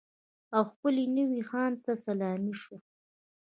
او 0.55 0.63
خپل 0.71 0.95
نوي 1.17 1.41
خان 1.49 1.71
ته 1.83 1.91
سلامي 2.05 2.53
شول. 2.61 2.81